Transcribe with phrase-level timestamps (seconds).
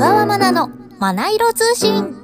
[0.00, 2.16] 川まなのまな色通信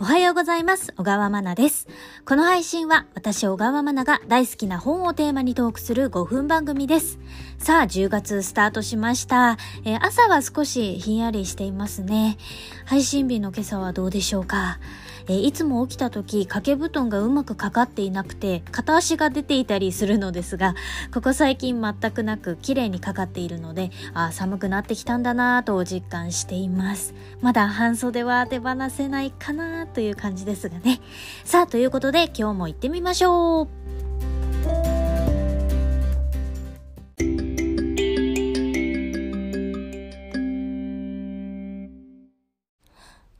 [0.00, 0.92] おはようございます。
[0.96, 1.86] 小川まなです。
[2.24, 7.20] この配信は私小川まなが大好きな本をテーマにトークする5分番組です。
[7.58, 9.58] さあ、10月スタートしました。
[9.84, 12.36] えー朝は少しひんやりしていますね。
[12.84, 14.80] 配信日の今朝はどうでしょうか？
[15.28, 20.74] えいつも起きた時掛け布団がうまくかかっていなくて片足が出ていたりするのですが
[21.12, 27.14] ここ最近全くなく綺麗にかかっているのであ寒くなってきたんだなぁと実感しています。
[27.40, 31.00] まだ半袖は手放せないかなという感じですがね。
[31.44, 33.68] さあということで今日も行ってみましょう。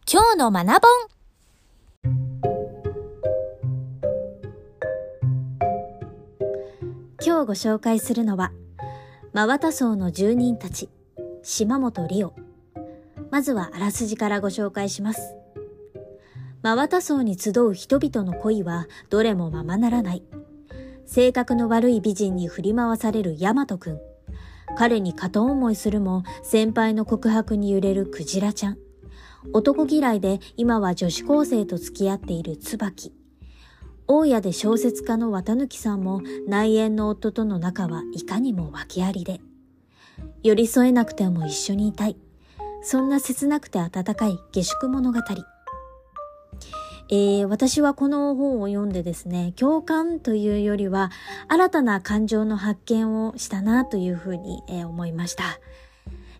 [0.08, 1.15] 今日の学ぼん。
[7.46, 8.52] 日ご紹介するのは
[9.32, 10.90] 真綿荘の住人たち
[11.42, 12.34] 島本理央。
[13.30, 15.36] まずはあらすじからご紹介します。
[16.62, 20.24] 真綿荘に集う人々の恋はどれもままならない。
[21.04, 24.00] 性格の悪い美人に振り回される大和くん。
[24.76, 28.78] 彼に片思いするも先輩の告白に揺れるクジラちゃん。
[29.52, 33.15] 男嫌いで今は女子高生と付き合っている椿。
[34.08, 39.40] 大家で小説家の綿貫さんも内縁の夫との仲はいかにも訳ありで。
[40.42, 42.16] 寄り添えなくても一緒にいたい。
[42.82, 45.18] そんな切なくて温かい下宿物語。
[47.08, 51.12] えー私はこの本を読んでですね共感というよりは
[51.48, 55.60] 新たな感情の発見をしたなというふうに、えー思いました。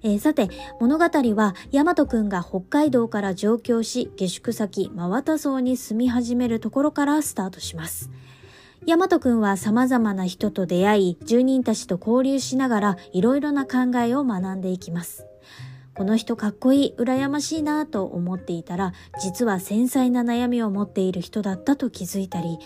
[0.07, 1.05] えーさて、物語
[1.35, 8.09] は、大和くんが北海道から上京し、下宿先、真綿荘に住み始めるところからスタートします。
[8.87, 15.26] 大和くんは様々な人と出会い、住人たちと交流しながら、いろいろな考えを学んでいきます。
[15.97, 18.93] この人かっこいい、羨ましいなと思っていたら、
[19.23, 22.59] 実は繊細な悩みを持っている人だったと気づいたり、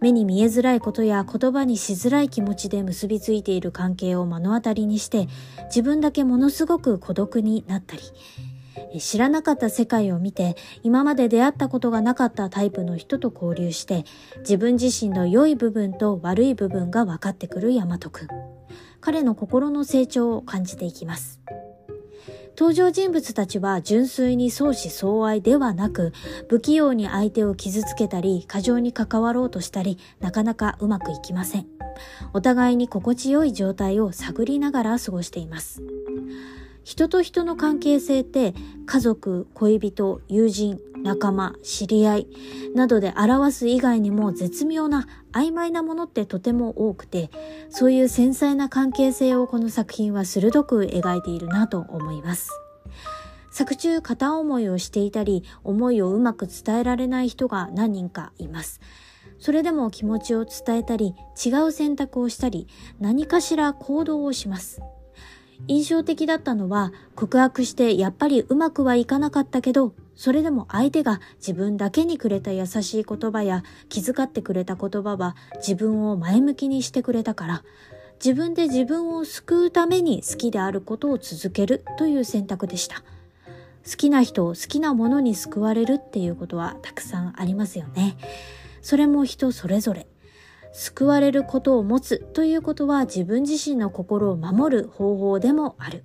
[0.00, 5.26] 目に見えづらいことや言葉にしづらい気持ちで結びついている関係を目の当たりにして、
[5.64, 8.02] 自分だけものすごく孤独になったり、
[9.00, 10.54] 知らなかった世界を見て、
[10.84, 14.04] 今まで出会ったことがなかったタイプの人と交流して、
[14.40, 18.28] 自分自身の良い部分と悪い部分が分かってくる大和くん。
[19.00, 21.40] 彼の心の成長を感じていきます。
[22.58, 26.14] 登場人物たちは純粋に相思相愛ではなく、
[26.48, 31.66] 不器用に相手を傷つけたり、過剰に関わろうとしたり、なかなかうまくいきません。
[32.32, 35.82] お互いに心地よい状態を探りながら過ごしています。
[36.82, 38.54] 人と人の関係性って
[38.86, 42.26] 家族、恋人、友人、仲間、知り合い
[42.74, 47.30] などで表す以外にも絶妙な曖昧なものってとても多くて、
[47.70, 52.50] そういう繊細な関係性をこの作品は鋭く描いているなと思います。
[53.52, 58.80] 作中片思いをしていたり、思いをうまく伝えられない人が何人かいます。
[59.38, 62.66] それでも気持ちを伝えたり、違う選択をしたり、
[62.98, 64.82] 何かしら行動をします。
[65.68, 77.64] 印象的だったのは告白してやっぱりうまくはいかなかったけどそれでも相手が自分だけにくれた優しい言葉や気遣ってくれた言葉は自分を前向きにしてくれたから
[78.24, 83.02] 自分で自分を救うために好きであることを続けるという選択でした。
[83.88, 88.16] 好きな人を好きなものに救われるっていうことはたくさんありますよね。
[88.80, 90.08] それも人それぞれ。
[90.72, 96.04] 救われることを持つということは自分自身の心を守る方法でもある。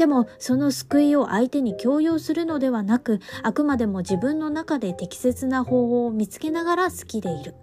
[0.00, 7.54] でも、その救いを相手に強要するのではなく、あくまでも自分の中で適切な方法を見つけながら好きでいる。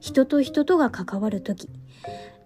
[0.00, 1.68] 人と人とが関わるとき、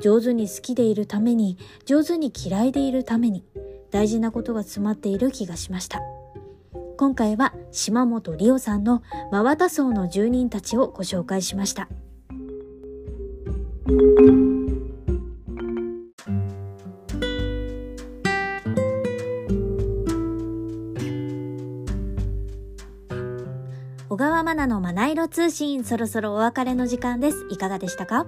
[0.01, 3.45] 上手に好きでいるために、上手に嫌いでいるために、
[3.93, 6.01] 大事なことが詰まっている気がしました。
[6.97, 11.89] 今回は島本理央さんの真綿荘の住人たちをご紹介しました。
[24.15, 27.49] 小川まなのまな色通信、そろそろお別れの時間です。
[27.51, 28.27] いかがでしたか？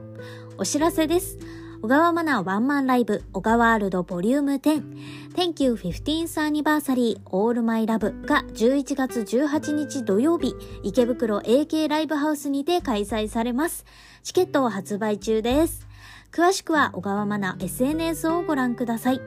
[0.59, 1.39] お知らせです。
[1.81, 13.85] 小川マナワンマンライブ、小川ワールドボリューム10、Thank you 15th Anniversary All My Love が11月18日土曜日、池袋 AK ライブハウスにて開催されます。
[14.25, 15.87] チケットを発売中です。
[16.33, 19.21] 詳しくは小川マナ SNS をご覧ください。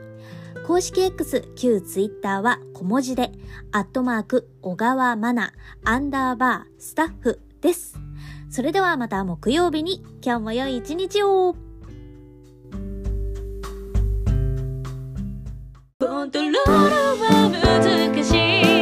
[0.66, 3.32] 公式 X、旧ツイッターは小文字で、
[3.72, 5.52] アットマーク、小川マナ、
[5.84, 7.98] アンダーバー、スタッフです。
[8.50, 11.54] それではまた木曜日に今日も良い一日を
[16.00, 17.50] コントロールは
[18.12, 18.79] 難しい